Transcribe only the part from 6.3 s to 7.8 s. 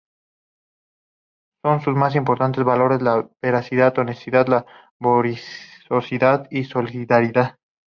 y Solidaridad.